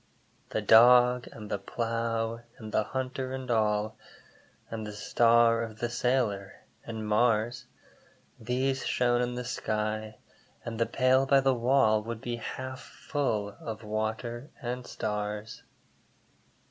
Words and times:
The 0.49 0.63
Dog, 0.63 1.27
and 1.31 1.51
the 1.51 1.59
Plough, 1.59 2.39
and 2.57 2.71
the 2.71 2.85
Hunter 2.85 3.33
and 3.35 3.51
all, 3.51 3.97
And 4.71 4.87
the 4.87 4.93
star 4.93 5.61
of 5.61 5.77
the 5.77 5.91
sailor, 5.91 6.53
and 6.83 7.07
Mars, 7.07 7.67
These 8.39 8.83
shone 8.83 9.21
in 9.21 9.35
the 9.35 9.45
sky, 9.45 10.17
and 10.65 10.79
the 10.79 10.87
pail 10.87 11.27
by 11.27 11.39
the 11.41 11.53
wall 11.53 12.01
Would 12.01 12.19
be 12.21 12.37
half 12.37 12.79
full 12.81 13.49
of 13.61 13.83
water 13.83 14.49
and 14.59 14.87
stars. 14.87 15.61